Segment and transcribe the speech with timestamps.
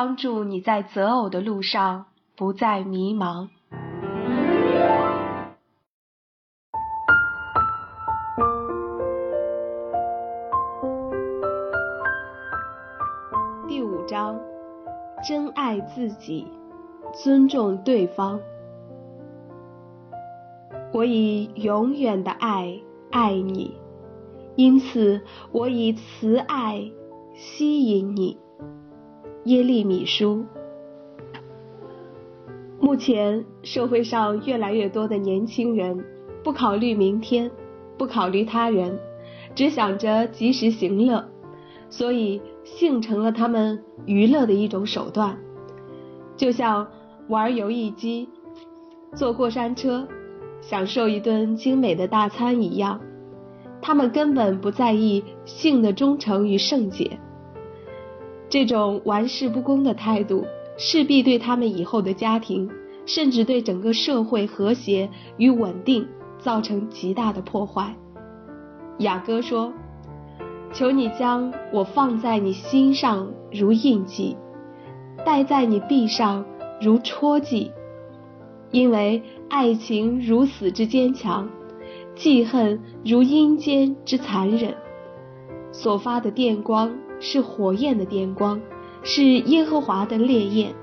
[0.00, 3.48] 帮助你在择偶的路上不再迷茫。
[13.66, 14.38] 第五章：
[15.26, 16.46] 真爱自己，
[17.12, 18.38] 尊重对方。
[20.92, 22.80] 我以永远的爱
[23.10, 23.76] 爱你，
[24.54, 26.88] 因此我以慈爱
[27.34, 28.38] 吸引你。
[29.48, 30.44] 耶利米书。
[32.78, 36.04] 目前社会上越来越多的年轻人
[36.44, 37.50] 不考虑明天，
[37.96, 38.98] 不考虑他人，
[39.54, 41.26] 只想着及时行乐，
[41.88, 45.38] 所以性成了他们娱乐的一种手段，
[46.36, 46.86] 就像
[47.28, 48.28] 玩游戏机、
[49.14, 50.06] 坐过山车。
[50.60, 53.00] 享受一顿精美的大餐一样，
[53.80, 57.18] 他们根本不在意性的忠诚与圣洁。
[58.48, 60.46] 这种玩世不恭的态度，
[60.76, 62.70] 势必对他们以后的家庭，
[63.04, 66.06] 甚至对整个社会和谐与稳定
[66.38, 67.94] 造成极大的破坏。
[68.98, 69.72] 雅歌说
[70.72, 74.36] ：“求你将我放在你心上如印记，
[75.24, 76.44] 戴在你臂上
[76.80, 77.70] 如戳记。”
[78.70, 81.48] 因为爱情如死之坚强，
[82.14, 84.74] 记恨如阴间之残忍。
[85.72, 88.60] 所发的电光是火焰的电光，
[89.02, 90.74] 是耶和华的烈焰。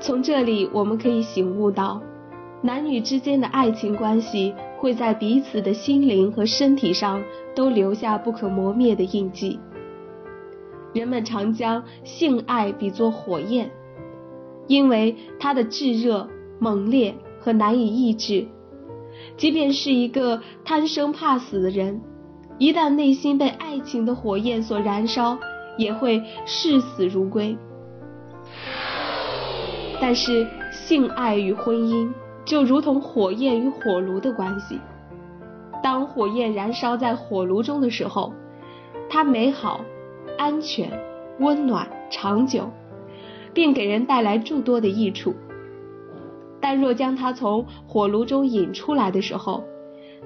[0.00, 2.02] 从这里我们可以醒悟到，
[2.62, 7.22] 男女之间的爱情关系会在彼此的心灵和身体上
[7.54, 9.58] 都留下不可磨灭的印记。
[10.92, 13.70] 人们常将性爱比作火焰，
[14.66, 16.28] 因为它的炙热。
[16.62, 18.46] 猛烈和难以抑制，
[19.38, 22.02] 即便是一个贪生怕死的人，
[22.60, 25.38] 一旦内心被爱情的火焰所燃烧，
[25.78, 27.56] 也会视死如归。
[29.98, 32.12] 但是性爱与婚姻
[32.44, 34.78] 就如同火焰与火炉的关系，
[35.82, 38.34] 当火焰燃烧在火炉中的时候，
[39.08, 39.80] 它美好、
[40.36, 40.90] 安全、
[41.38, 42.68] 温暖、长久，
[43.54, 45.34] 并给人带来诸多的益处。
[46.60, 49.64] 但若将它从火炉中引出来的时候，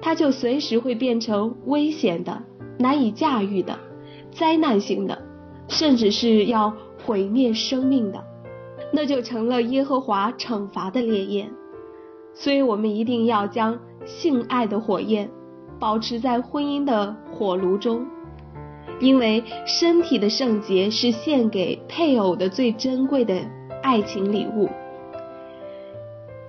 [0.01, 2.43] 它就随时会变成危险的、
[2.77, 3.79] 难以驾驭的、
[4.31, 5.21] 灾难性的，
[5.67, 6.73] 甚至是要
[7.03, 8.23] 毁灭生命的，
[8.91, 11.51] 那就成了耶和华惩罚的烈焰。
[12.33, 15.29] 所以，我们一定要将性爱的火焰
[15.79, 18.05] 保持在婚姻的火炉中，
[18.99, 23.41] 因为身体的圣洁是献给配偶的最珍贵的
[23.81, 24.69] 爱情礼物。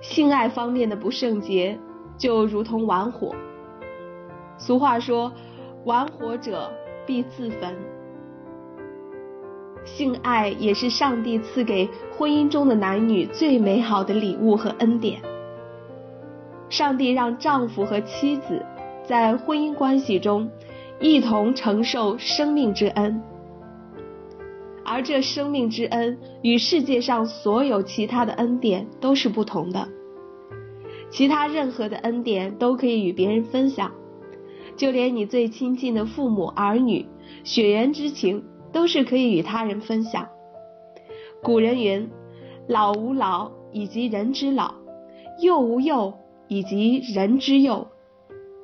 [0.01, 1.79] 性爱方面的不圣洁，
[2.17, 3.35] 就如同玩火。
[4.57, 5.31] 俗话说
[5.85, 6.71] ：“玩火者
[7.05, 7.75] 必自焚。”
[9.85, 15.21] 性爱也是上帝赐给婚姻中的男女最美好的礼物和恩典。
[16.69, 18.65] 上帝让丈夫和妻子
[19.05, 20.49] 在婚姻关系中
[20.99, 23.21] 一同承受生命之恩，
[24.83, 29.87] 而这生命之恩与世界上所有其他的恩典都是不同的。
[31.09, 33.91] 其他任何的恩典都可以与别人分享，
[34.75, 37.05] 就连你最亲近的父母、儿女、
[37.43, 40.27] 血缘之情，都是可以与他人分享。
[41.41, 42.09] 古人云
[42.67, 44.73] ：“老吾老以及人之老，
[45.41, 46.13] 幼吾幼
[46.47, 47.87] 以及人之幼。”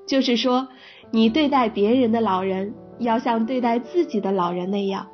[0.05, 0.67] 就是说，
[1.11, 5.07] 你对待别人的老人，要像对待自己的老人那样；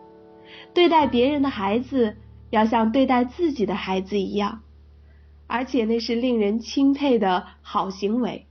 [0.73, 2.15] 对待别人的孩子，
[2.49, 4.61] 要像对待自己的孩子一样。
[5.49, 8.45] 而且那是令人钦佩的好行为，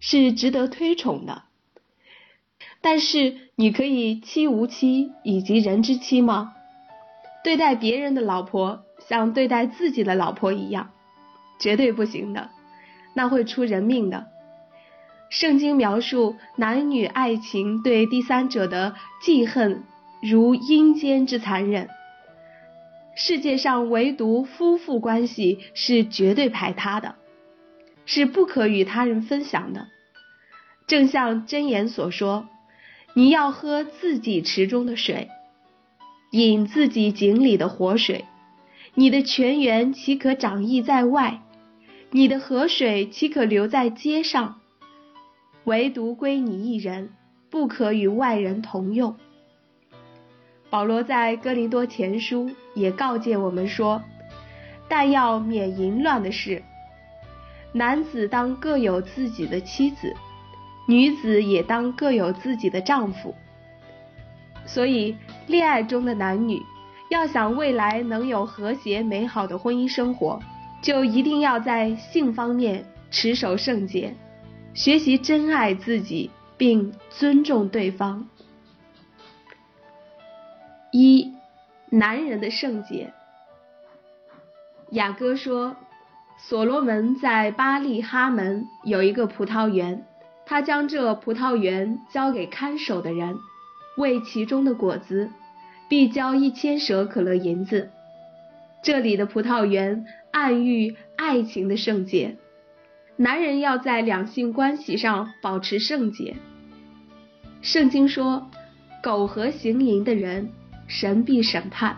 [0.00, 1.42] 是值得推崇的。
[2.80, 6.54] 但是你可以妻无妻以及人之妻吗？
[7.44, 10.90] 对待别人的老婆像对待自己的老婆一样，
[11.58, 12.48] 绝对不行的，
[13.14, 14.28] 那会出人命的。
[15.28, 19.84] 圣经描述男女爱情对第三者的记恨，
[20.22, 21.90] 如阴间之残忍。
[23.20, 27.16] 世界上唯独夫妇关系是绝对排他的，
[28.06, 29.88] 是不可与他人分享的。
[30.86, 32.48] 正像箴言所说
[33.14, 35.28] ：“你要喝自己池中的水，
[36.30, 38.24] 饮自己井里的活水。
[38.94, 41.42] 你的泉源岂可长溢在外？
[42.12, 44.60] 你的河水岂可留在街上？
[45.64, 47.10] 唯独归你一人，
[47.50, 49.16] 不可与外人同用。”
[50.70, 54.02] 保罗在哥林多前书也告诫我们说
[54.88, 56.62] ：“但要免淫乱的事，
[57.72, 60.14] 男子当各有自己的妻子，
[60.86, 63.34] 女子也当各有自己的丈夫。
[64.66, 65.16] 所以，
[65.46, 66.60] 恋爱中的男女
[67.08, 70.38] 要想未来能有和谐美好的婚姻生活，
[70.82, 74.14] 就一定要在性方面持守圣洁，
[74.74, 78.28] 学习珍爱自己并尊重对方。
[80.90, 81.34] 一，
[81.90, 83.12] 男人的圣洁。
[84.90, 85.76] 雅歌说，
[86.38, 90.04] 所罗门在巴利哈门有一个葡萄园，
[90.46, 93.36] 他将这葡萄园交给看守的人，
[93.96, 95.30] 为其中的果子。
[95.90, 97.90] 必交一千舍可乐银子。
[98.82, 102.36] 这里的葡萄园暗喻爱情的圣洁。
[103.16, 106.36] 男人要在两性关系上保持圣洁。
[107.62, 108.50] 圣经说，
[109.02, 110.52] 苟合行淫的人，
[110.88, 111.96] 神必审判。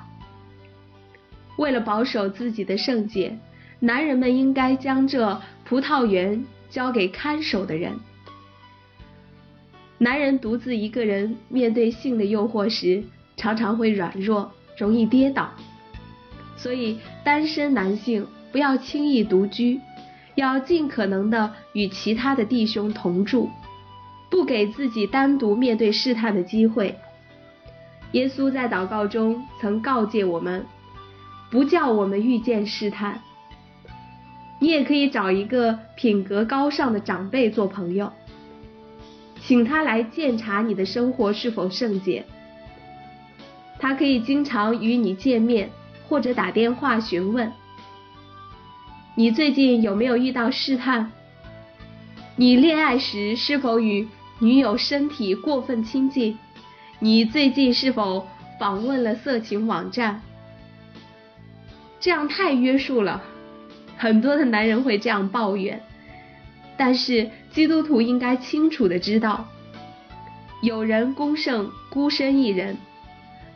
[1.56, 3.38] 为了保守自己的圣洁，
[3.78, 7.98] 男人们应该将这葡萄园交给看守的人。
[9.96, 13.04] 男人独自一个人面对性的诱惑时，
[13.37, 15.50] 常常会软弱，容易跌倒，
[16.56, 19.78] 所以单身男性不要轻易独居，
[20.37, 23.50] 要尽可能的与其他的弟兄同住，
[24.31, 26.96] 不给自己单独面对试探的机会。
[28.12, 30.66] 耶稣在祷告中曾告诫我们，
[31.50, 33.20] 不叫我们遇见试探。
[34.58, 38.12] 你也可以找一个品格高尚的长辈做朋友，
[39.40, 42.24] 请他来鉴察你的生活是否圣洁。
[43.78, 45.70] 他可以经常与你见面，
[46.08, 47.50] 或者打电话询问
[49.14, 51.10] 你最近有没有遇到试探。
[52.36, 54.06] 你恋爱时是否与
[54.38, 56.36] 女友身体过分亲近？
[57.02, 60.20] 你最近是否访问了色情网站？
[61.99, 63.23] 这样太约束了，
[63.97, 65.82] 很多的男人会这样抱怨。
[66.76, 69.49] 但是基督徒应该清楚的知道，
[70.61, 72.76] 有人攻胜孤身一人。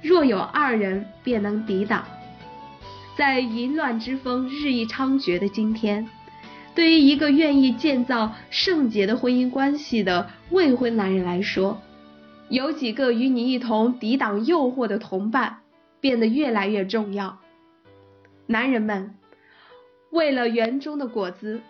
[0.01, 2.03] 若有二人，便能抵挡。
[3.15, 6.09] 在淫乱之风日益猖獗的今天，
[6.75, 11.79] 对于一个愿意建造圣洁的婚姻关系的未婚男人来说，
[12.49, 15.61] 有几个与你一同抵挡诱惑的同伴，
[16.01, 17.39] 变得越来越重要。
[18.47, 19.15] 男人们，
[20.11, 21.63] 为了园中的果子，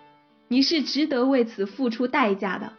[0.49, 2.73] 你是值得为此付出代价的，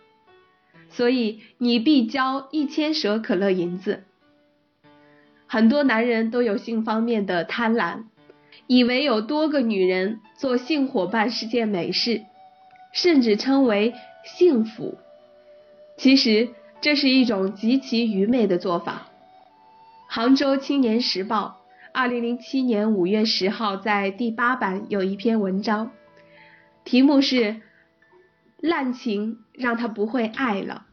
[0.89, 4.03] 所以你必交一千舍可乐银子。
[5.47, 8.03] 很多男人都有性方面的贪婪，
[8.67, 12.23] 以为有多个女人做性伙伴是件美事，
[12.93, 13.93] 甚至称为
[14.25, 14.97] 幸福。
[15.97, 16.49] 其实
[16.81, 19.07] 这是一种极其愚昧的做法。
[20.07, 21.61] 杭州青年时报
[21.93, 25.91] 二零零七年五月十号在第八版有一篇文章，
[26.83, 27.37] 题目是
[28.59, 30.85] 《滥情让他不会爱了》。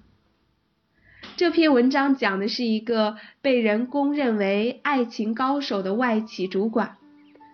[1.36, 6.96] 这篇文章讲的是一个被人公认为爱情高手的外企主管，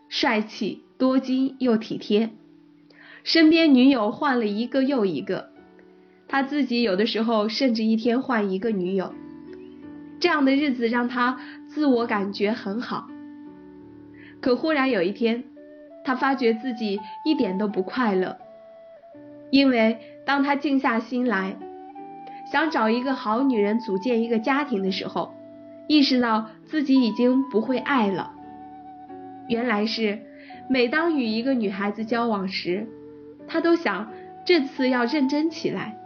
[0.09, 2.31] 帅气、多金又体贴，
[3.25, 5.51] 身边女友换了一个又一个，
[6.29, 9.15] 他自己有的时候甚至一天换一个女友，
[10.21, 13.09] 这样的日子让他自我感觉很好。
[14.41, 15.45] 可忽然有一天，
[16.05, 18.37] 他发觉自己一点都不快乐，
[19.51, 21.57] 因为当他静下心来。
[22.51, 25.35] 想找一个好女人组建一个家庭的时候，
[25.87, 28.33] 意识到自己已经不会爱了。
[29.49, 30.21] 原来是
[30.71, 32.87] 每当与一个女孩子交往时，
[33.47, 34.11] 他都想
[34.47, 35.98] 这次要认真起来，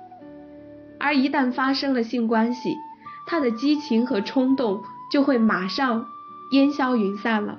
[1.02, 2.78] 而一旦发生了性关系，
[3.26, 6.06] 他的激情和冲动就会马上
[6.52, 7.58] 烟消云散了，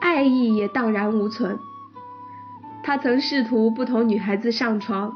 [0.00, 1.58] 爱意也荡然无存。
[2.82, 5.14] 他曾试图不同女孩子上床。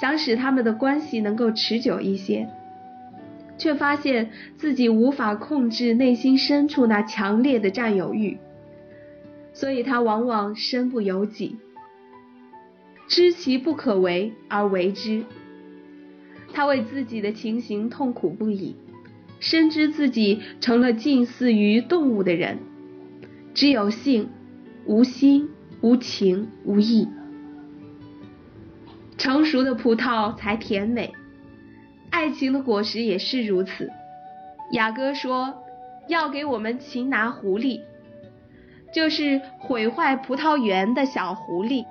[0.00, 2.48] 想使他们的关系能够持久一些，
[3.56, 8.36] 却发现自己无法控制内心深处那强烈的占有欲，
[9.52, 11.56] 所以他往往身不由己，
[13.06, 15.22] 知其不可为而为之。
[16.54, 18.76] 他为自己的情形痛苦不已，
[19.40, 22.60] 深知自己成了近似于动物的人，
[23.52, 24.30] 只有性，
[24.86, 27.08] 无心，无情，无义。
[29.18, 31.12] 成熟的葡萄才甜美，
[32.10, 33.90] 爱情的果实也是如此。
[34.70, 35.54] 雅歌说
[36.08, 37.80] 要给我们擒拿狐狸，
[38.92, 41.84] 就是毁坏葡萄园的小狐狸，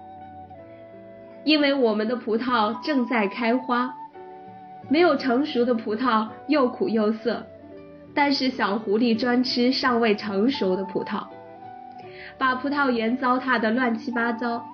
[1.44, 3.96] 因为我们的葡萄正在开花，
[4.90, 7.46] 没有成熟的葡萄又苦又涩，
[8.14, 11.26] 但是小狐狸专吃尚未成熟的葡萄，
[12.38, 14.66] 把葡萄园糟蹋的乱七八糟。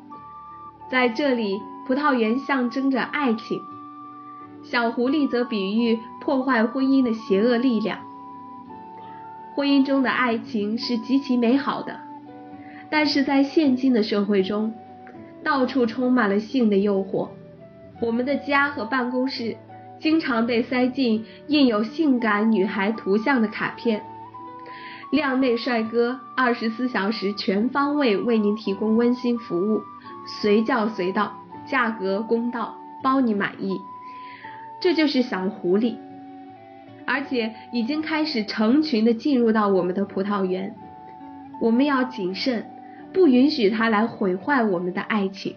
[0.90, 1.60] 在这里。
[1.88, 3.60] 葡萄园象征着爱情，
[4.62, 7.98] 小狐狸则比喻破坏婚姻的邪恶力量。
[9.56, 12.00] 婚姻中的爱情是极其美好的，
[12.92, 14.72] 但是在现今的社会中，
[15.44, 17.30] 到处充满了性的诱惑。
[18.00, 19.58] 我们的家和办公室
[20.00, 24.04] 经常被塞进印有性感女孩图像的卡片。
[25.12, 29.82] 靓妹帅哥，二十四小时全方位为您提供温馨服务，
[30.42, 31.34] 随叫随到，
[31.66, 33.82] 价格公道，包你满意。
[34.80, 35.96] 这就是小狐狸。
[37.06, 40.76] 而且已经开始成群的进入到我们的葡萄园，
[41.60, 42.70] 我们要谨慎，
[43.12, 45.56] 不允许它来毁坏我们的爱情。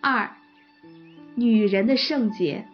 [0.00, 0.28] 二，
[1.34, 2.66] 女人的圣洁。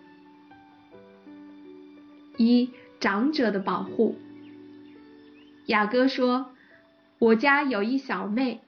[2.37, 4.17] 一，长者的保护。
[5.67, 6.51] 雅歌说
[7.19, 8.61] ：“我家有一小妹，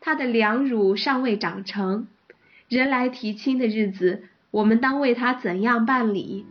[0.00, 2.06] 她的两乳尚未长成，
[2.68, 6.46] 人来提亲的日子，我们当为她怎样办理？”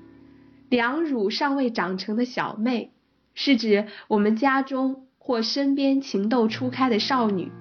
[0.70, 2.92] 两乳尚未长成的小妹，
[3.34, 7.52] 是指我们家中或身边情窦初开的少女，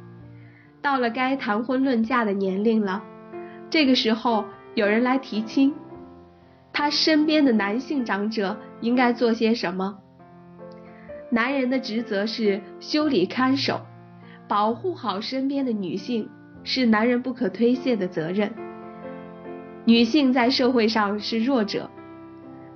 [0.82, 3.04] 到了该谈婚论嫁的年龄了。
[3.70, 4.46] 这个时候
[4.76, 5.72] 有人来提亲，
[6.70, 9.96] 他身边的男性长者应该做些什么？
[11.30, 13.80] 男人的职责是修理看守，
[14.46, 16.28] 保护好身边的女性，
[16.62, 18.52] 是男人不可推卸的责任。
[19.86, 21.88] 女性在社会上是弱者。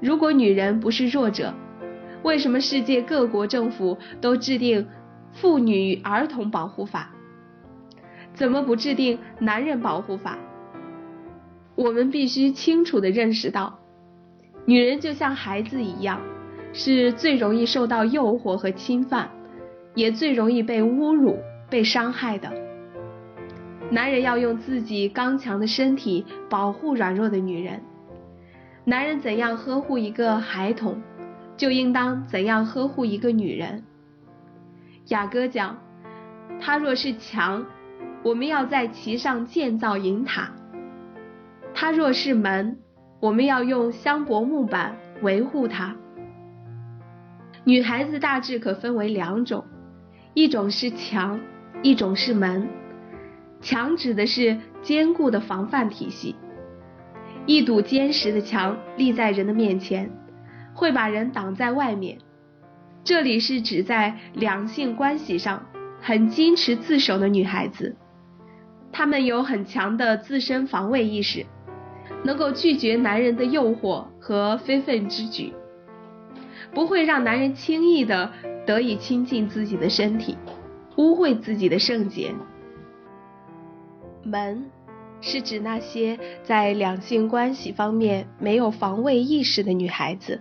[0.00, 1.52] 如果女人不是弱者，
[2.23, 4.88] 为什么世界各国政府都制定
[5.33, 7.11] 妇女儿童保护法？
[8.33, 10.38] 怎么不制定男人保护法？
[11.80, 13.78] 我们必须清楚的认识到，
[14.66, 16.20] 女人就像孩子一样，
[16.75, 19.30] 是最容易受到诱惑和侵犯，
[19.94, 21.38] 也最容易被侮辱、
[21.70, 22.52] 被伤害的。
[23.90, 27.80] 男人要用自己刚强的身体保护软弱的女人。
[28.84, 31.00] 男人怎样呵护一个孩童，
[31.56, 33.82] 就应当怎样呵护一个女人。
[35.08, 35.78] 雅歌讲，
[36.60, 37.64] 他若是强，
[38.22, 40.52] 我们要在其上建造银塔；
[41.74, 42.78] 他若是门，
[43.20, 45.96] 我们要用香柏木板维护它。
[47.64, 49.64] 女孩子大致可分为两种，
[50.34, 51.40] 一种是墙，
[51.82, 52.68] 一种是门。
[53.60, 56.36] 墙指的是坚固的防范体系。
[57.46, 60.10] 一堵坚实的墙立在人的面前，
[60.74, 62.18] 会把人挡在外面。
[63.02, 65.66] 这里是指在两性关系上
[66.00, 67.96] 很矜持自守的女孩子，
[68.92, 71.44] 她们有很强的自身防卫意识，
[72.25, 75.52] 能够拒绝男人的诱惑和非分之举，
[76.73, 78.31] 不会让男人轻易的
[78.67, 80.37] 得以亲近自己的身体，
[80.97, 82.35] 污秽自己的圣洁。
[84.23, 84.71] 门。
[85.23, 90.40] 是指那些在两性关系方面没有防卫意识的女孩子，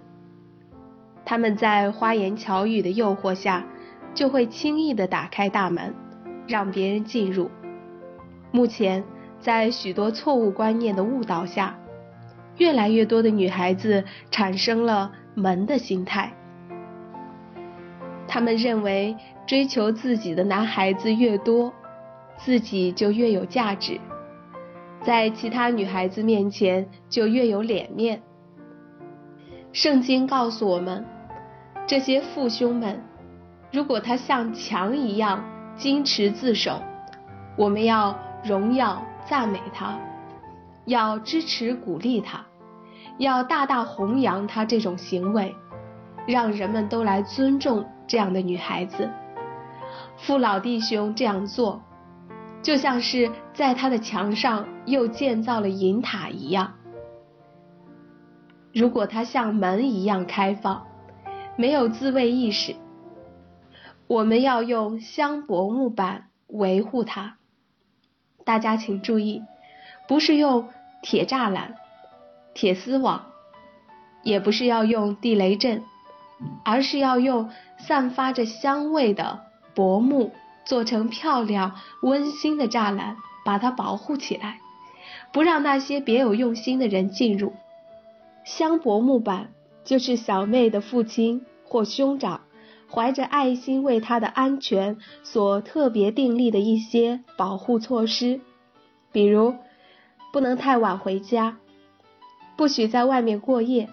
[1.25, 3.67] 她们在花言巧语的诱惑下，
[4.13, 5.93] 就会轻易的打开大门，
[6.47, 7.51] 让别人进入。
[8.51, 9.03] 目前，
[9.39, 11.77] 在许多错误观念的误导下，
[12.57, 16.33] 越来越多的女孩子产生了门的心态，
[18.27, 19.15] 她们认为
[19.47, 21.73] 追求自己的男孩子越多，
[22.37, 23.99] 自己就越有价值。
[25.01, 28.21] 在其他女孩子面前就越有脸面。
[29.71, 31.05] 圣经告诉我们，
[31.87, 33.01] 这些父兄们，
[33.71, 35.41] 如果他像墙一样
[35.77, 36.81] 矜持自守，
[37.55, 39.99] 我们要荣耀赞美他，
[40.85, 42.43] 要支持鼓励他，
[43.19, 45.55] 要大大弘扬他这种行为，
[46.25, 49.09] 让人们都来尊重这样的女孩子。
[50.17, 51.81] 父老弟兄这样做。
[52.61, 56.73] 就像是在他的墙上又建造了银塔一样。
[58.73, 60.85] 如果他像门一样开放，
[61.55, 62.75] 没有自卫意识，
[64.07, 67.38] 我们要用香柏木板维护它。
[68.49, 69.43] 大家请注意，
[70.07, 70.69] 不是用
[71.03, 71.75] 铁栅栏、
[72.55, 73.27] 铁丝网，
[74.23, 75.83] 也不是要用地雷阵，
[76.65, 79.41] 而是要用散发着香味的
[79.75, 80.31] 薄木。
[80.65, 84.59] 做成漂亮温馨的栅栏，把它保护起来，
[85.31, 87.53] 不让那些别有用心的人进入。
[88.43, 89.51] 香柏木板
[89.83, 92.41] 就是小妹的父亲或兄长
[92.91, 98.41] 怀着爱心为她的安全所特别订立的一些保护措施，
[99.11, 99.55] 比如
[100.33, 101.57] 不能太晚回家，
[102.57, 103.89] 不许在外面过夜，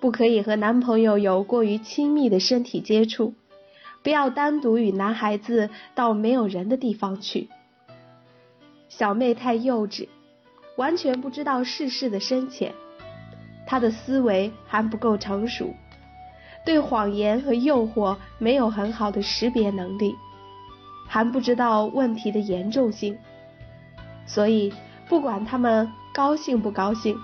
[0.00, 3.34] 不可以和男朋友有过于亲密的身体接触。
[4.02, 7.48] 不要单独与男孩子到没有人的地方去。
[8.88, 10.08] 小妹太幼稚，
[10.76, 12.74] 完全不知道世事的深浅，
[13.64, 15.72] 她的思维还不够成熟。
[16.64, 20.14] 对谎言和诱惑没有很好的识别能力，
[21.08, 23.18] 还不知道问题的严重性，
[24.26, 24.72] 所以
[25.08, 27.16] 不管他们高兴不高兴，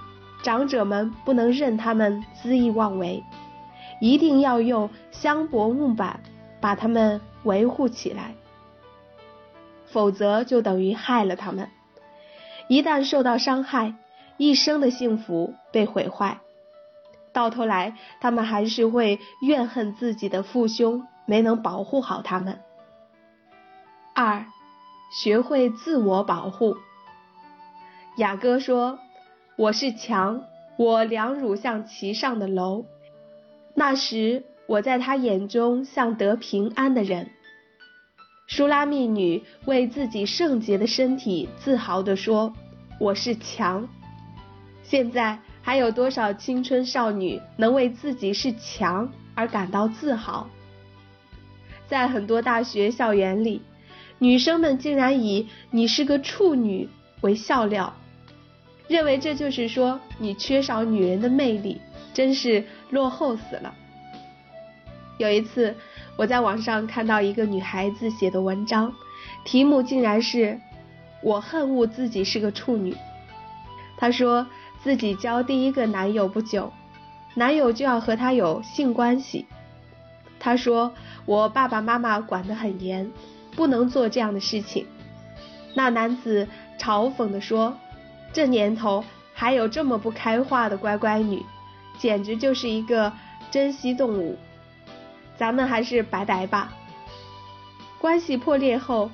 [0.42, 3.22] 长者们不能任他们恣意妄为，
[4.00, 6.20] 一定要用香柏木板
[6.60, 8.34] 把他们维护起来，
[9.86, 11.68] 否则就等于害了他们。
[12.66, 13.94] 一旦受到伤害，
[14.36, 16.38] 一生的幸福被毁坏。
[17.38, 22.58] 到头来，他们还是会怨恨自己的父兄没能保护好他们。
[24.12, 24.44] 二，
[25.12, 26.76] 学会自我保护。
[28.16, 28.98] 雅歌说
[29.54, 30.42] ：“我是墙，
[30.76, 32.84] 我两乳像其上的楼。
[33.72, 37.30] 那时，我在他眼中像得平安的人。”
[38.48, 42.52] 舒拉密女为自己圣洁的身体自豪地说
[42.98, 43.88] ：“我是墙。”
[44.82, 45.38] 现在。
[45.68, 50.48] 还有多少青春少女能为自己是强而感到自豪？
[51.86, 53.60] 在很多大学校园里，
[54.18, 56.88] 女生们竟然以“你是个处女”
[57.20, 57.92] 为笑料，
[58.86, 61.78] 认为这就是说你缺少女人的魅力，
[62.14, 63.74] 真是落后死了。
[65.18, 65.76] 有一次，
[66.16, 68.90] 我在网上看到一个女孩子写的文章，
[69.44, 70.58] 题目竟然是
[71.22, 72.96] “我恨恶自己是个处女”。
[73.98, 74.46] 她说。
[74.82, 76.72] 自己交第一个男友不久，
[77.34, 79.46] 男友就要和她有性关系。
[80.40, 80.94] 她说
[81.26, 83.10] ：“我爸爸妈妈管得很严，
[83.56, 84.86] 不能做这样的事情。”
[85.74, 87.76] 那男子嘲讽地说
[88.32, 89.04] ：“这年头
[89.34, 91.44] 还有这么不开化的乖乖女，
[91.98, 93.12] 简直就是一个
[93.50, 94.38] 珍稀动物。
[95.36, 96.72] 咱们还是拜拜吧。”
[98.00, 99.10] 关系破裂后，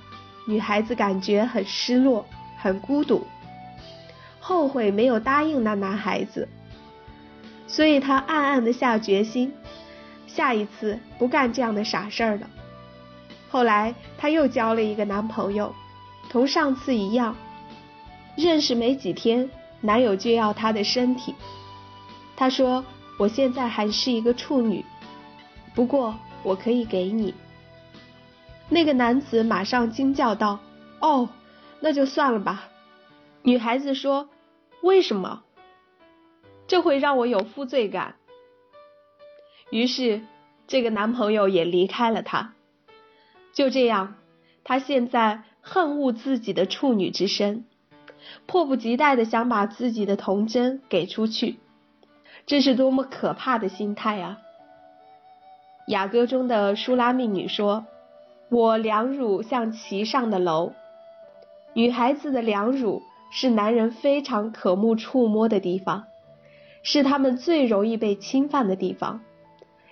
[0.47, 2.27] 女孩子感觉很失落，
[2.59, 3.27] 很孤独。
[4.47, 6.47] 后悔没有答应那男孩子，
[7.67, 9.51] 所以他暗暗的下决心，
[10.27, 12.51] 下一次不干这样的傻事儿了。
[13.49, 15.75] 后来他又交了一个男朋友，
[16.29, 17.35] 同上次一样，
[18.37, 19.49] 认识没几天，
[19.81, 21.35] 男友就要她的身体。
[22.37, 22.85] 他说
[23.19, 24.85] ：“我现在还是一个处女，
[25.75, 27.33] 不过我可以给你。”
[28.69, 30.59] 那个男子马上惊叫道
[31.01, 31.31] ：“哦，
[31.81, 32.69] 那就算了吧。”
[33.43, 34.29] 女孩子说。
[34.85, 35.43] 为什么？
[36.67, 38.17] 这会让我有负罪感。
[39.71, 40.21] 于是，
[40.67, 42.53] 这个男朋友也离开了她。
[43.55, 44.17] 就这样，
[44.63, 47.65] 她现在恨恶自己的处女之身，
[48.45, 51.57] 迫不及待的想把自己的童贞给出去。
[52.45, 54.39] 这是多么可怕的心态啊！
[55.89, 57.87] 雅歌中的舒拉密女说
[58.53, 60.75] ：“我两乳像其上的楼。”
[61.73, 63.03] 女孩子的两乳。
[63.37, 66.05] 是男人非常渴慕触摸的地方，
[66.85, 69.23] 是他们最容易被侵犯的地方，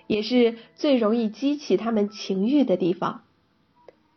[0.07, 3.23] 也是最容易激起他们情欲的地方。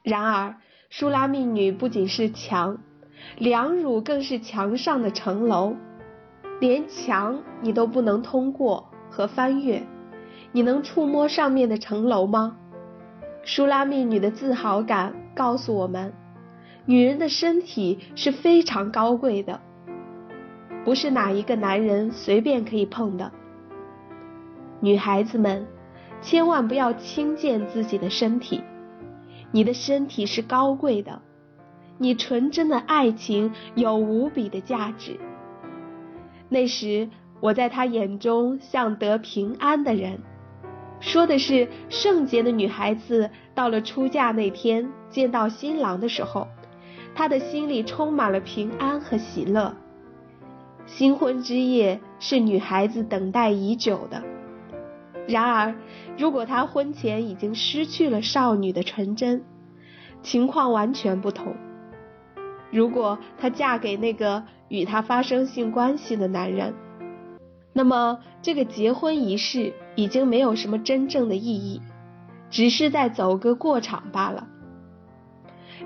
[0.04, 0.54] 然而，
[0.90, 2.78] 舒拉密女不仅是墙，
[3.36, 5.74] 两乳更是墙上的城楼，
[6.60, 9.82] 连墙你都不能通过和翻越，
[10.52, 12.56] 你能触摸上面的城楼吗？
[13.42, 16.14] 舒拉密女的自豪感告诉我们。
[16.88, 19.60] 女人的身体是非常高贵的，
[20.84, 23.32] 不是哪一个男人随便可以碰的。
[24.78, 25.66] 女孩子们，
[26.20, 28.62] 千万不要轻贱自己的身体，
[29.50, 31.20] 你的身体是高贵的，
[31.98, 35.18] 你纯真的爱情有无比的价值。
[36.48, 37.08] 那时
[37.40, 40.20] 我在他眼中像得平安的人，
[41.00, 46.46] 说的是圣洁的女孩子到了出嫁那天见到新郎的时候。
[47.16, 49.74] 他的心里充满了平安和喜乐。
[50.84, 54.22] 新婚之夜是女孩子等待已久的。
[55.26, 55.74] 然而，
[56.18, 59.42] 如果她婚前已经失去了少女的纯真，
[60.22, 61.56] 情况完全不同。
[62.70, 66.74] 如果她嫁给那个与她发生性关系的男人，
[67.72, 71.80] 那么这个结婚仪式已经没有什么真正的意义，
[72.50, 74.46] 只是在走个过场罢了。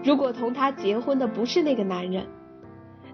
[0.04, 2.26] 如果同他结婚的不是那个男人，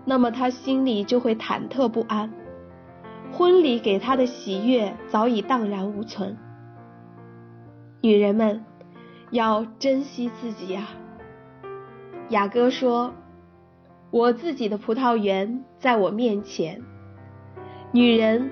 [0.05, 2.33] 那么他心里就会忐忑不安，
[3.33, 6.37] 婚礼给他的喜悦早已荡然无存。
[8.03, 8.65] 女人们
[9.31, 10.89] 要珍惜自己呀。
[12.29, 13.13] 雅歌说
[14.11, 16.83] ：“我自己的葡萄园在我面前。”
[17.93, 18.51] 女人，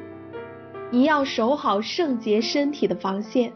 [0.90, 3.52] 你要守好圣洁身体的防线。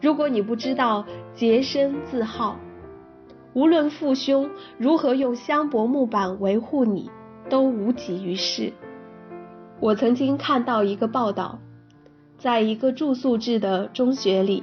[0.00, 2.58] 如果你不知道洁身自好，
[3.56, 7.10] 无论父兄如何用香柏木板维护你，
[7.48, 8.70] 都无济于事。
[9.80, 11.58] 我曾经看到一个报道，
[12.36, 14.62] 在一个住宿制的中学里，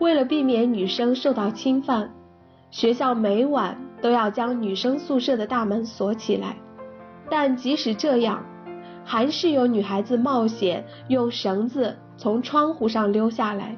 [0.00, 2.10] 为了避免女生受到侵犯，
[2.72, 6.56] 学校每晚都要将女生宿舍的大门锁起来。
[7.30, 8.44] 但即使这样，
[9.04, 13.76] 还是有女孩子冒险用绳子从窗户上溜下来，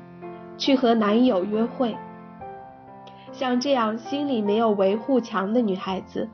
[0.56, 1.94] 去和男友约会。
[3.38, 6.28] 像这样心里没有维护墙的女孩子，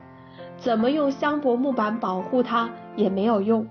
[0.57, 3.69] 怎么用香柏木板保护她也没有用。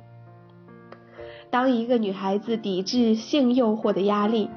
[1.50, 4.52] 当一个女孩子抵制性诱惑的压力，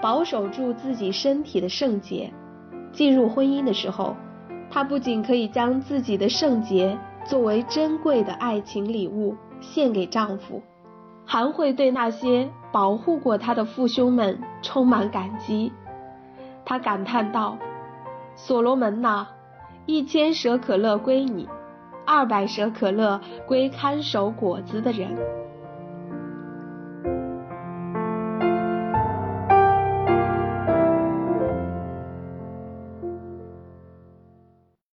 [0.00, 2.32] 保守住自己身体的圣洁，
[2.90, 4.16] 进入婚姻的时候，
[4.68, 10.60] 她不仅可以将自己的圣洁作为珍贵的爱情礼物献给丈夫，
[11.24, 15.72] 还会对那些保护过她的父兄们充满感激。
[16.64, 17.56] 她感叹道
[18.42, 19.26] ：“所罗门呐，
[19.84, 21.46] 一千舍可乐归你，
[22.06, 25.14] 二百舍可乐归看守果子的人。”